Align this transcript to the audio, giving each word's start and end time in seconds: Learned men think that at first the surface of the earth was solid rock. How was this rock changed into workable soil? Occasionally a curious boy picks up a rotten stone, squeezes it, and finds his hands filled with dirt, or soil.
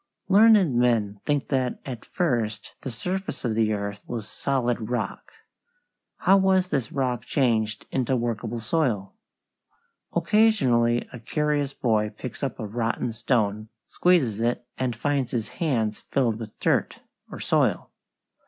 Learned 0.29 0.73
men 0.73 1.21
think 1.27 1.49
that 1.49 1.79
at 1.85 2.05
first 2.05 2.71
the 2.81 2.89
surface 2.89 3.45
of 3.45 3.53
the 3.53 3.71
earth 3.73 4.01
was 4.07 4.27
solid 4.27 4.89
rock. 4.89 5.31
How 6.17 6.37
was 6.37 6.69
this 6.69 6.91
rock 6.91 7.21
changed 7.23 7.85
into 7.91 8.15
workable 8.15 8.61
soil? 8.61 9.13
Occasionally 10.15 11.07
a 11.13 11.19
curious 11.19 11.75
boy 11.75 12.09
picks 12.17 12.41
up 12.41 12.57
a 12.59 12.65
rotten 12.65 13.13
stone, 13.13 13.69
squeezes 13.89 14.41
it, 14.41 14.65
and 14.75 14.95
finds 14.95 15.29
his 15.29 15.49
hands 15.49 15.99
filled 16.09 16.39
with 16.39 16.59
dirt, 16.59 17.01
or 17.31 17.39
soil. 17.39 17.91